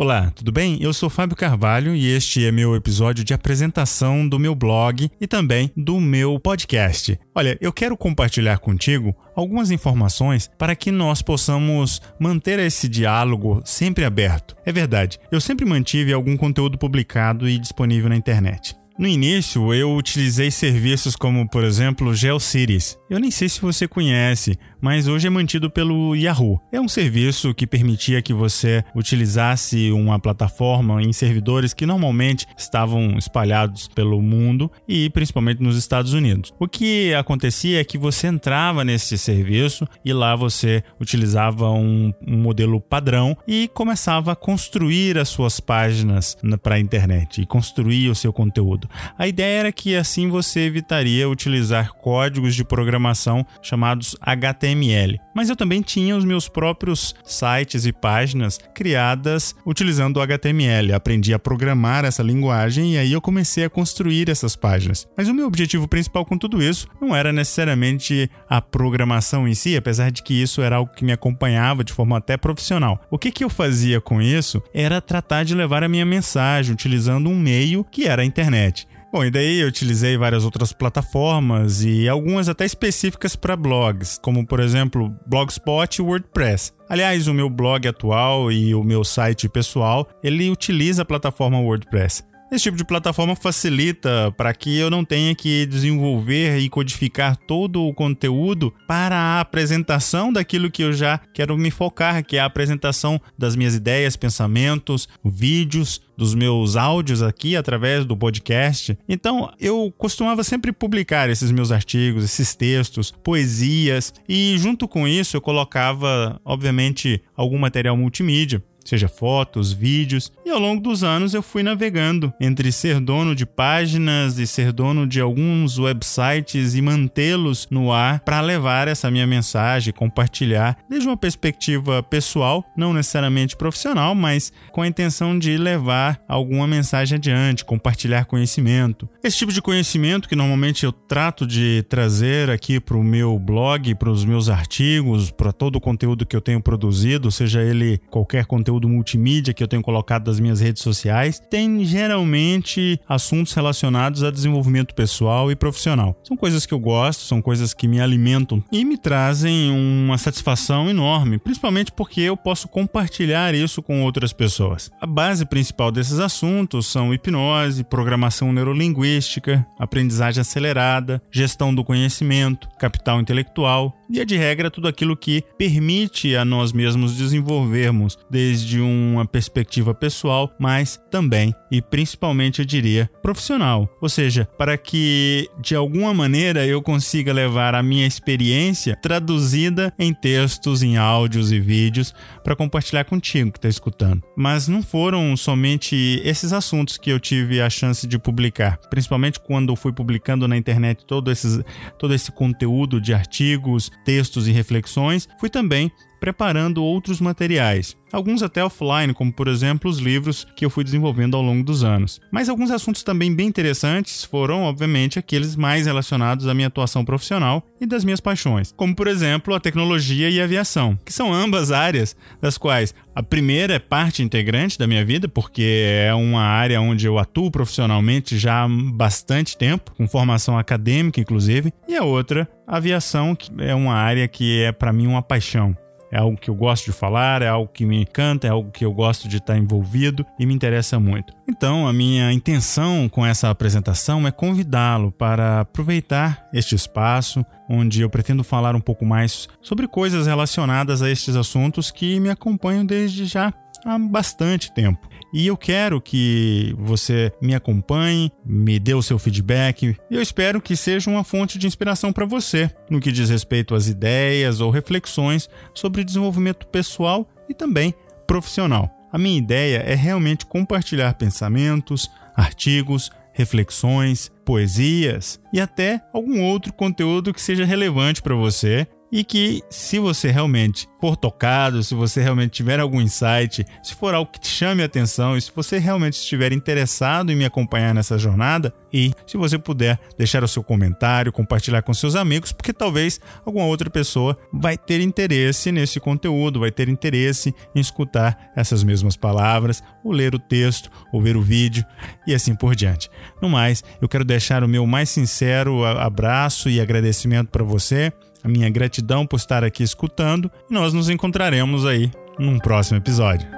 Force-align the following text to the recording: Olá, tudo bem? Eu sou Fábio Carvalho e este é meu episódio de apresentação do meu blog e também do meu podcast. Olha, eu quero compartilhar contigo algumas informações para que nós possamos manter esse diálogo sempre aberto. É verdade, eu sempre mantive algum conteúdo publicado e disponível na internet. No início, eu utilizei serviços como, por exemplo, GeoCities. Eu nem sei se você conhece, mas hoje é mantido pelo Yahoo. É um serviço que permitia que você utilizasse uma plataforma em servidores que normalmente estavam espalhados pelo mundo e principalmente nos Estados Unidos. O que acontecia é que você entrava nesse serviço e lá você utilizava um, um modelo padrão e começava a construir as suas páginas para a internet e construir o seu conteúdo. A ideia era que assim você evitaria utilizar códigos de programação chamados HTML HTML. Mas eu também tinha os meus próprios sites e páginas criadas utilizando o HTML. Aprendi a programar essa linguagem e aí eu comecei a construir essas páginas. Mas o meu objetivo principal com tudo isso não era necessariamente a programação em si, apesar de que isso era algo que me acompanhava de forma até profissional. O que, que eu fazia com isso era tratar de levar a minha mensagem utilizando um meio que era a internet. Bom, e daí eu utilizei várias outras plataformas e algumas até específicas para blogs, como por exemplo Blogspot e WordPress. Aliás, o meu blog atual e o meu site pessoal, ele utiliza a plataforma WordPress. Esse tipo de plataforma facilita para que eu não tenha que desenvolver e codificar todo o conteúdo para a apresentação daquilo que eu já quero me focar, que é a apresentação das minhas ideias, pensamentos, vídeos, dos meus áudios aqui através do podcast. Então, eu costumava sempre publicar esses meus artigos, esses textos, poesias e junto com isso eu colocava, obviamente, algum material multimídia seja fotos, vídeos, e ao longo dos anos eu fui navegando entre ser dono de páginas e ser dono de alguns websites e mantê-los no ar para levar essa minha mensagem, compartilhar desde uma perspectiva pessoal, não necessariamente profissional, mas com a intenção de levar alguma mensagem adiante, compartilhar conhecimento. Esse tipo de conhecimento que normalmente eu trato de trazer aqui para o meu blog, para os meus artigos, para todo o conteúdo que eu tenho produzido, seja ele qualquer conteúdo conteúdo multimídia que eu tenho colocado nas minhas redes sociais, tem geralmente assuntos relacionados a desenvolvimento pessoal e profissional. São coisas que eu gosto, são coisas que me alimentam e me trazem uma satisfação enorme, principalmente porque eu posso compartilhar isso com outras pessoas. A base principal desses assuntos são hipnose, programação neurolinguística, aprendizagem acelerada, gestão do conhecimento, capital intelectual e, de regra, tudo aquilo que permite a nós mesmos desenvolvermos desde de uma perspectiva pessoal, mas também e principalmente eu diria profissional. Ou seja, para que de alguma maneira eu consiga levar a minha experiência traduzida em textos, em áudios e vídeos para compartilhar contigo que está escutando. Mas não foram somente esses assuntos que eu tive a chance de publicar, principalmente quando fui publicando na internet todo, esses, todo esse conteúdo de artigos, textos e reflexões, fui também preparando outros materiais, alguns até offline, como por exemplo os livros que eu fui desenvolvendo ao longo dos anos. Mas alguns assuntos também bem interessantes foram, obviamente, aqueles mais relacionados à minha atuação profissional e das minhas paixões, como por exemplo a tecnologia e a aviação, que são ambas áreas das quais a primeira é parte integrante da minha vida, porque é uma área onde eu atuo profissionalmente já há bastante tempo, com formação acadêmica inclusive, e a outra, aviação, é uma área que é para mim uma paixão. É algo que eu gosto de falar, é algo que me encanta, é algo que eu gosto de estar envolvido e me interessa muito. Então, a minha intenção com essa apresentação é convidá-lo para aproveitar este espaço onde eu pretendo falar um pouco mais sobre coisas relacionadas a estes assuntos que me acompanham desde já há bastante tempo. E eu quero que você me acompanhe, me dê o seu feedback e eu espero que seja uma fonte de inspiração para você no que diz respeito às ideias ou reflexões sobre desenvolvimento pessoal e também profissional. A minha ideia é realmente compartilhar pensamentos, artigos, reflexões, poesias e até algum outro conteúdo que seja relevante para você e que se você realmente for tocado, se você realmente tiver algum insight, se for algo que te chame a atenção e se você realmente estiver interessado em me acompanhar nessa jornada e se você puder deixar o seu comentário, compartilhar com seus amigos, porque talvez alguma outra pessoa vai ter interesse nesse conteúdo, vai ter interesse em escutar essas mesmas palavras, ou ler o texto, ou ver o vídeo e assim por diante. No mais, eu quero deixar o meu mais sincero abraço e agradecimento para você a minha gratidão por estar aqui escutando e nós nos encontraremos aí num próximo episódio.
Olá, 0.00 0.30
tudo 0.32 0.52
bem? 0.52 0.78
Eu 0.80 0.92
sou 0.92 1.10
Fábio 1.10 1.34
Carvalho 1.34 1.92
e 1.92 2.06
este 2.06 2.46
é 2.46 2.52
meu 2.52 2.76
episódio 2.76 3.24
de 3.24 3.34
apresentação 3.34 4.28
do 4.28 4.38
meu 4.38 4.54
blog 4.54 5.10
e 5.20 5.26
também 5.26 5.72
do 5.76 5.98
meu 6.00 6.38
podcast. 6.38 7.18
Olha, 7.34 7.58
eu 7.60 7.72
quero 7.72 7.96
compartilhar 7.96 8.58
contigo 8.58 9.12
algumas 9.34 9.72
informações 9.72 10.48
para 10.56 10.76
que 10.76 10.92
nós 10.92 11.20
possamos 11.20 12.00
manter 12.16 12.60
esse 12.60 12.88
diálogo 12.88 13.60
sempre 13.64 14.04
aberto. 14.04 14.54
É 14.64 14.70
verdade, 14.70 15.18
eu 15.32 15.40
sempre 15.40 15.66
mantive 15.66 16.12
algum 16.12 16.36
conteúdo 16.36 16.78
publicado 16.78 17.48
e 17.48 17.58
disponível 17.58 18.08
na 18.08 18.14
internet. 18.14 18.76
No 18.98 19.06
início, 19.06 19.72
eu 19.72 19.94
utilizei 19.94 20.50
serviços 20.50 21.14
como, 21.14 21.48
por 21.48 21.62
exemplo, 21.62 22.12
GeoCities. 22.12 22.98
Eu 23.08 23.20
nem 23.20 23.30
sei 23.30 23.48
se 23.48 23.60
você 23.60 23.86
conhece, 23.86 24.58
mas 24.80 25.08
hoje 25.08 25.26
é 25.26 25.30
mantido 25.30 25.70
pelo 25.70 26.14
Yahoo. 26.14 26.60
É 26.72 26.80
um 26.80 26.88
serviço 26.88 27.54
que 27.54 27.66
permitia 27.66 28.22
que 28.22 28.32
você 28.32 28.84
utilizasse 28.94 29.90
uma 29.90 30.18
plataforma 30.18 31.02
em 31.02 31.12
servidores 31.12 31.74
que 31.74 31.86
normalmente 31.86 32.46
estavam 32.56 33.16
espalhados 33.18 33.88
pelo 33.88 34.20
mundo 34.22 34.70
e 34.86 35.10
principalmente 35.10 35.62
nos 35.62 35.76
Estados 35.76 36.12
Unidos. 36.12 36.52
O 36.58 36.68
que 36.68 37.12
acontecia 37.14 37.80
é 37.80 37.84
que 37.84 37.98
você 37.98 38.28
entrava 38.28 38.84
nesse 38.84 39.18
serviço 39.18 39.86
e 40.04 40.12
lá 40.12 40.36
você 40.36 40.82
utilizava 41.00 41.70
um, 41.70 42.12
um 42.26 42.38
modelo 42.38 42.80
padrão 42.80 43.36
e 43.46 43.68
começava 43.74 44.32
a 44.32 44.36
construir 44.36 45.18
as 45.18 45.28
suas 45.28 45.60
páginas 45.60 46.36
para 46.62 46.76
a 46.76 46.80
internet 46.80 47.42
e 47.42 47.46
construir 47.46 48.08
o 48.08 48.14
seu 48.14 48.32
conteúdo. 48.32 48.88
A 49.18 49.26
ideia 49.26 49.60
era 49.60 49.72
que 49.72 49.96
assim 49.96 50.28
você 50.28 50.60
evitaria 50.60 51.28
utilizar 51.28 51.92
códigos 51.94 52.54
de 52.54 52.64
programação 52.64 53.44
chamados 53.62 54.16
HTML 54.20 54.67
HTML. 54.68 55.18
Mas 55.34 55.48
eu 55.48 55.56
também 55.56 55.82
tinha 55.82 56.16
os 56.16 56.24
meus 56.24 56.48
próprios 56.48 57.14
sites 57.24 57.86
e 57.86 57.92
páginas 57.92 58.58
criadas 58.74 59.54
utilizando 59.64 60.16
o 60.16 60.20
HTML. 60.20 60.92
Aprendi 60.92 61.32
a 61.32 61.38
programar 61.38 62.04
essa 62.04 62.22
linguagem 62.22 62.94
e 62.94 62.98
aí 62.98 63.12
eu 63.12 63.20
comecei 63.20 63.64
a 63.64 63.70
construir 63.70 64.28
essas 64.28 64.56
páginas. 64.56 65.06
Mas 65.16 65.28
o 65.28 65.34
meu 65.34 65.46
objetivo 65.46 65.88
principal 65.88 66.24
com 66.24 66.36
tudo 66.36 66.62
isso 66.62 66.88
não 67.00 67.14
era 67.14 67.32
necessariamente 67.32 68.30
a 68.48 68.60
programação 68.60 69.46
em 69.46 69.54
si, 69.54 69.76
apesar 69.76 70.10
de 70.10 70.22
que 70.22 70.34
isso 70.34 70.60
era 70.60 70.76
algo 70.76 70.92
que 70.92 71.04
me 71.04 71.12
acompanhava 71.12 71.84
de 71.84 71.92
forma 71.92 72.18
até 72.18 72.36
profissional. 72.36 73.00
O 73.10 73.18
que, 73.18 73.30
que 73.30 73.44
eu 73.44 73.50
fazia 73.50 74.00
com 74.00 74.20
isso 74.20 74.62
era 74.74 75.00
tratar 75.00 75.44
de 75.44 75.54
levar 75.54 75.82
a 75.82 75.88
minha 75.88 76.04
mensagem 76.04 76.72
utilizando 76.72 77.28
um 77.30 77.38
meio 77.38 77.84
que 77.84 78.06
era 78.06 78.22
a 78.22 78.24
internet. 78.24 78.86
Bom, 79.10 79.24
e 79.24 79.30
daí 79.30 79.60
eu 79.60 79.68
utilizei 79.68 80.18
várias 80.18 80.44
outras 80.44 80.70
plataformas 80.70 81.82
e 81.82 82.06
algumas 82.06 82.46
até 82.46 82.66
específicas 82.66 83.34
para 83.34 83.56
blogs, 83.56 84.18
como 84.18 84.46
por 84.46 84.60
exemplo 84.60 85.10
Blogspot 85.26 85.98
e 85.98 86.02
WordPress. 86.02 86.74
Aliás, 86.90 87.26
o 87.26 87.32
meu 87.32 87.48
blog 87.48 87.88
atual 87.88 88.52
e 88.52 88.74
o 88.74 88.84
meu 88.84 89.02
site 89.02 89.48
pessoal, 89.48 90.06
ele 90.22 90.50
utiliza 90.50 91.02
a 91.02 91.06
plataforma 91.06 91.58
WordPress. 91.58 92.22
Esse 92.50 92.64
tipo 92.64 92.78
de 92.78 92.84
plataforma 92.84 93.36
facilita 93.36 94.32
para 94.34 94.54
que 94.54 94.78
eu 94.78 94.88
não 94.88 95.04
tenha 95.04 95.34
que 95.34 95.66
desenvolver 95.66 96.58
e 96.58 96.70
codificar 96.70 97.36
todo 97.36 97.82
o 97.82 97.92
conteúdo 97.92 98.72
para 98.86 99.16
a 99.16 99.40
apresentação 99.40 100.32
daquilo 100.32 100.70
que 100.70 100.82
eu 100.82 100.90
já 100.94 101.20
quero 101.34 101.58
me 101.58 101.70
focar, 101.70 102.24
que 102.24 102.38
é 102.38 102.40
a 102.40 102.46
apresentação 102.46 103.20
das 103.36 103.54
minhas 103.54 103.74
ideias, 103.74 104.16
pensamentos, 104.16 105.06
vídeos, 105.22 106.00
dos 106.16 106.34
meus 106.34 106.74
áudios 106.74 107.22
aqui 107.22 107.54
através 107.54 108.04
do 108.04 108.16
podcast. 108.16 108.98
Então, 109.08 109.52
eu 109.60 109.92
costumava 109.96 110.42
sempre 110.42 110.72
publicar 110.72 111.30
esses 111.30 111.52
meus 111.52 111.70
artigos, 111.70 112.24
esses 112.24 112.56
textos, 112.56 113.12
poesias 113.22 114.12
e 114.28 114.56
junto 114.58 114.88
com 114.88 115.06
isso 115.06 115.36
eu 115.36 115.40
colocava, 115.40 116.40
obviamente, 116.44 117.22
algum 117.36 117.58
material 117.58 117.96
multimídia 117.96 118.60
seja 118.88 119.08
fotos, 119.08 119.72
vídeos, 119.72 120.32
e 120.44 120.50
ao 120.50 120.58
longo 120.58 120.80
dos 120.80 121.04
anos 121.04 121.34
eu 121.34 121.42
fui 121.42 121.62
navegando 121.62 122.32
entre 122.40 122.72
ser 122.72 123.00
dono 123.00 123.34
de 123.34 123.44
páginas 123.44 124.38
e 124.38 124.46
ser 124.46 124.72
dono 124.72 125.06
de 125.06 125.20
alguns 125.20 125.78
websites 125.78 126.74
e 126.74 126.80
mantê-los 126.80 127.68
no 127.70 127.92
ar 127.92 128.20
para 128.20 128.40
levar 128.40 128.88
essa 128.88 129.10
minha 129.10 129.26
mensagem, 129.26 129.92
compartilhar 129.92 130.76
desde 130.88 131.06
uma 131.06 131.16
perspectiva 131.16 132.02
pessoal, 132.02 132.64
não 132.76 132.92
necessariamente 132.92 133.56
profissional, 133.56 134.14
mas 134.14 134.52
com 134.72 134.82
a 134.82 134.86
intenção 134.86 135.38
de 135.38 135.56
levar 135.56 136.20
alguma 136.26 136.66
mensagem 136.66 137.16
adiante, 137.16 137.64
compartilhar 137.64 138.24
conhecimento. 138.24 139.08
Esse 139.22 139.38
tipo 139.38 139.52
de 139.52 139.60
conhecimento 139.60 140.28
que 140.28 140.36
normalmente 140.36 140.84
eu 140.84 140.92
trato 140.92 141.46
de 141.46 141.84
trazer 141.88 142.50
aqui 142.50 142.80
para 142.80 142.96
o 142.96 143.04
meu 143.04 143.38
blog, 143.38 143.94
para 143.96 144.10
os 144.10 144.24
meus 144.24 144.48
artigos, 144.48 145.30
para 145.30 145.52
todo 145.52 145.76
o 145.76 145.80
conteúdo 145.80 146.24
que 146.24 146.36
eu 146.36 146.40
tenho 146.40 146.60
produzido, 146.62 147.30
seja 147.30 147.62
ele 147.62 148.00
qualquer 148.10 148.46
conteúdo 148.46 148.77
conteúdo 148.78 148.88
multimídia 148.88 149.52
que 149.52 149.62
eu 149.62 149.68
tenho 149.68 149.82
colocado 149.82 150.28
nas 150.28 150.38
minhas 150.38 150.60
redes 150.60 150.82
sociais, 150.82 151.40
tem 151.50 151.84
geralmente 151.84 153.00
assuntos 153.08 153.52
relacionados 153.52 154.22
a 154.22 154.30
desenvolvimento 154.30 154.94
pessoal 154.94 155.50
e 155.50 155.56
profissional. 155.56 156.16
São 156.22 156.36
coisas 156.36 156.64
que 156.64 156.72
eu 156.72 156.78
gosto, 156.78 157.22
são 157.22 157.42
coisas 157.42 157.74
que 157.74 157.88
me 157.88 158.00
alimentam 158.00 158.62
e 158.70 158.84
me 158.84 158.96
trazem 158.96 159.70
uma 159.70 160.16
satisfação 160.16 160.88
enorme, 160.88 161.38
principalmente 161.38 161.92
porque 161.92 162.20
eu 162.20 162.36
posso 162.36 162.68
compartilhar 162.68 163.54
isso 163.54 163.82
com 163.82 164.02
outras 164.02 164.32
pessoas. 164.32 164.90
A 165.00 165.06
base 165.06 165.44
principal 165.44 165.90
desses 165.90 166.18
assuntos 166.18 166.86
são 166.86 167.12
hipnose, 167.12 167.84
programação 167.84 168.52
neurolinguística, 168.52 169.66
aprendizagem 169.78 170.40
acelerada, 170.40 171.20
gestão 171.30 171.74
do 171.74 171.84
conhecimento, 171.84 172.68
capital 172.78 173.20
intelectual 173.20 173.97
e, 174.10 174.24
de 174.24 174.36
regra, 174.36 174.70
tudo 174.70 174.88
aquilo 174.88 175.16
que 175.16 175.42
permite 175.56 176.36
a 176.36 176.44
nós 176.44 176.72
mesmos 176.72 177.16
desenvolvermos 177.16 178.18
desde 178.30 178.68
de 178.68 178.80
uma 178.80 179.26
perspectiva 179.26 179.94
pessoal, 179.94 180.54
mas 180.58 181.00
também 181.10 181.54
e 181.70 181.80
principalmente 181.80 182.60
eu 182.60 182.64
diria 182.64 183.10
profissional. 183.22 183.88
Ou 184.00 184.08
seja, 184.08 184.48
para 184.58 184.76
que 184.76 185.48
de 185.60 185.74
alguma 185.74 186.12
maneira 186.12 186.66
eu 186.66 186.82
consiga 186.82 187.32
levar 187.32 187.74
a 187.74 187.82
minha 187.82 188.06
experiência 188.06 188.96
traduzida 189.00 189.92
em 189.98 190.12
textos, 190.12 190.82
em 190.82 190.96
áudios 190.96 191.50
e 191.50 191.58
vídeos 191.58 192.14
para 192.44 192.56
compartilhar 192.56 193.04
contigo 193.04 193.52
que 193.52 193.58
está 193.58 193.68
escutando. 193.68 194.22
Mas 194.36 194.68
não 194.68 194.82
foram 194.82 195.36
somente 195.36 196.20
esses 196.24 196.52
assuntos 196.52 196.96
que 196.96 197.10
eu 197.10 197.18
tive 197.18 197.60
a 197.60 197.70
chance 197.70 198.06
de 198.06 198.18
publicar, 198.18 198.78
principalmente 198.90 199.40
quando 199.40 199.74
fui 199.76 199.92
publicando 199.92 200.46
na 200.46 200.56
internet 200.56 201.04
todo, 201.06 201.30
esses, 201.30 201.60
todo 201.98 202.14
esse 202.14 202.30
conteúdo 202.32 203.00
de 203.00 203.14
artigos, 203.14 203.90
textos 204.08 204.48
e 204.48 204.52
reflexões, 204.52 205.28
fui 205.38 205.50
também 205.50 205.92
preparando 206.18 206.82
outros 206.82 207.20
materiais, 207.20 207.94
alguns 208.10 208.42
até 208.42 208.64
offline, 208.64 209.12
como 209.14 209.30
por 209.30 209.46
exemplo 209.46 209.88
os 209.88 209.98
livros 209.98 210.46
que 210.56 210.64
eu 210.64 210.70
fui 210.70 210.82
desenvolvendo 210.82 211.36
ao 211.36 211.42
longo 211.42 211.62
dos 211.62 211.84
anos. 211.84 212.18
Mas 212.32 212.48
alguns 212.48 212.70
assuntos 212.70 213.02
também 213.02 213.32
bem 213.32 213.46
interessantes 213.46 214.24
foram, 214.24 214.62
obviamente, 214.62 215.18
aqueles 215.18 215.54
mais 215.54 215.86
relacionados 215.86 216.48
à 216.48 216.54
minha 216.54 216.68
atuação 216.68 217.04
profissional 217.04 217.62
e 217.78 217.86
das 217.86 218.02
minhas 218.02 218.18
paixões, 218.18 218.72
como 218.76 218.96
por 218.96 219.06
exemplo 219.06 219.54
a 219.54 219.60
tecnologia 219.60 220.30
e 220.30 220.40
a 220.40 220.44
aviação, 220.44 220.98
que 221.04 221.12
são 221.12 221.32
ambas 221.32 221.70
áreas 221.70 222.16
das 222.40 222.58
quais 222.58 222.94
a 223.14 223.22
primeira 223.22 223.74
é 223.74 223.78
parte 223.78 224.22
integrante 224.22 224.78
da 224.78 224.86
minha 224.86 225.04
vida, 225.04 225.28
porque 225.28 225.84
é 225.86 226.14
uma 226.14 226.42
área 226.42 226.80
onde 226.80 227.06
eu 227.06 227.18
atuo 227.18 227.50
profissionalmente 227.50 228.38
já 228.38 228.64
há 228.64 228.68
bastante 228.68 229.56
tempo, 229.56 229.92
com 229.96 230.08
formação 230.08 230.58
acadêmica 230.58 231.20
inclusive, 231.20 231.72
e 231.86 231.94
a 231.94 232.04
outra, 232.04 232.48
aviação, 232.68 233.36
é 233.58 233.74
uma 233.74 233.94
área 233.94 234.28
que 234.28 234.62
é 234.62 234.70
para 234.70 234.92
mim 234.92 235.06
uma 235.06 235.22
paixão. 235.22 235.76
É 236.10 236.18
algo 236.18 236.38
que 236.38 236.48
eu 236.48 236.54
gosto 236.54 236.86
de 236.86 236.92
falar, 236.92 237.42
é 237.42 237.48
algo 237.48 237.70
que 237.70 237.84
me 237.84 238.00
encanta, 238.00 238.46
é 238.46 238.50
algo 238.50 238.70
que 238.70 238.84
eu 238.84 238.92
gosto 238.92 239.28
de 239.28 239.36
estar 239.36 239.58
envolvido 239.58 240.24
e 240.38 240.46
me 240.46 240.54
interessa 240.54 240.98
muito. 240.98 241.34
Então, 241.46 241.86
a 241.86 241.92
minha 241.92 242.32
intenção 242.32 243.08
com 243.08 243.26
essa 243.26 243.50
apresentação 243.50 244.26
é 244.26 244.30
convidá-lo 244.30 245.12
para 245.12 245.60
aproveitar 245.60 246.48
este 246.52 246.74
espaço 246.74 247.44
onde 247.68 248.00
eu 248.00 248.08
pretendo 248.08 248.42
falar 248.42 248.74
um 248.74 248.80
pouco 248.80 249.04
mais 249.04 249.48
sobre 249.60 249.86
coisas 249.86 250.26
relacionadas 250.26 251.02
a 251.02 251.10
estes 251.10 251.36
assuntos 251.36 251.90
que 251.90 252.18
me 252.18 252.30
acompanham 252.30 252.86
desde 252.86 253.26
já 253.26 253.52
há 253.84 253.98
bastante 253.98 254.72
tempo. 254.72 255.06
E 255.32 255.46
eu 255.46 255.56
quero 255.56 256.00
que 256.00 256.74
você 256.78 257.30
me 257.40 257.54
acompanhe, 257.54 258.32
me 258.44 258.78
dê 258.78 258.94
o 258.94 259.02
seu 259.02 259.18
feedback 259.18 259.96
e 260.10 260.14
eu 260.14 260.22
espero 260.22 260.60
que 260.60 260.74
seja 260.74 261.10
uma 261.10 261.22
fonte 261.22 261.58
de 261.58 261.66
inspiração 261.66 262.12
para 262.12 262.24
você 262.24 262.70
no 262.88 263.00
que 263.00 263.12
diz 263.12 263.28
respeito 263.28 263.74
às 263.74 263.88
ideias 263.88 264.60
ou 264.60 264.70
reflexões 264.70 265.48
sobre 265.74 266.04
desenvolvimento 266.04 266.66
pessoal 266.66 267.28
e 267.48 267.54
também 267.54 267.94
profissional. 268.26 268.90
A 269.12 269.18
minha 269.18 269.38
ideia 269.38 269.78
é 269.78 269.94
realmente 269.94 270.46
compartilhar 270.46 271.14
pensamentos, 271.14 272.10
artigos, 272.34 273.10
reflexões, 273.32 274.30
poesias 274.44 275.40
e 275.52 275.60
até 275.60 276.02
algum 276.12 276.42
outro 276.42 276.72
conteúdo 276.72 277.32
que 277.32 277.40
seja 277.40 277.64
relevante 277.64 278.20
para 278.20 278.34
você 278.34 278.86
e 279.10 279.24
que 279.24 279.62
se 279.70 279.98
você 279.98 280.30
realmente 280.30 280.88
for 281.00 281.16
tocado, 281.16 281.82
se 281.82 281.94
você 281.94 282.20
realmente 282.20 282.52
tiver 282.52 282.80
algum 282.80 283.00
insight, 283.00 283.64
se 283.82 283.94
for 283.94 284.14
algo 284.14 284.30
que 284.30 284.40
te 284.40 284.48
chame 284.48 284.82
a 284.82 284.86
atenção 284.86 285.36
e 285.36 285.40
se 285.40 285.50
você 285.54 285.78
realmente 285.78 286.14
estiver 286.14 286.52
interessado 286.52 287.30
em 287.30 287.36
me 287.36 287.44
acompanhar 287.44 287.94
nessa 287.94 288.18
jornada 288.18 288.72
e 288.92 289.12
se 289.26 289.36
você 289.36 289.58
puder 289.58 289.98
deixar 290.16 290.42
o 290.42 290.48
seu 290.48 290.62
comentário, 290.62 291.32
compartilhar 291.32 291.82
com 291.82 291.94
seus 291.94 292.14
amigos, 292.14 292.52
porque 292.52 292.72
talvez 292.72 293.20
alguma 293.44 293.66
outra 293.66 293.88
pessoa 293.90 294.36
vai 294.52 294.76
ter 294.76 295.00
interesse 295.00 295.70
nesse 295.70 296.00
conteúdo, 296.00 296.60
vai 296.60 296.70
ter 296.70 296.88
interesse 296.88 297.54
em 297.74 297.80
escutar 297.80 298.50
essas 298.56 298.82
mesmas 298.82 299.16
palavras, 299.16 299.82
ou 300.04 300.12
ler 300.12 300.34
o 300.34 300.38
texto, 300.38 300.90
ou 301.12 301.20
ver 301.20 301.36
o 301.36 301.42
vídeo 301.42 301.84
e 302.26 302.34
assim 302.34 302.54
por 302.54 302.74
diante. 302.74 303.10
No 303.40 303.48
mais, 303.48 303.84
eu 304.00 304.08
quero 304.08 304.24
deixar 304.24 304.64
o 304.64 304.68
meu 304.68 304.86
mais 304.86 305.10
sincero 305.10 305.84
abraço 305.84 306.68
e 306.68 306.80
agradecimento 306.80 307.48
para 307.50 307.64
você 307.64 308.12
a 308.42 308.48
minha 308.48 308.70
gratidão 308.70 309.26
por 309.26 309.36
estar 309.36 309.64
aqui 309.64 309.82
escutando 309.82 310.50
e 310.70 310.74
nós 310.74 310.92
nos 310.92 311.08
encontraremos 311.08 311.84
aí 311.86 312.10
num 312.38 312.58
próximo 312.58 312.98
episódio. 312.98 313.57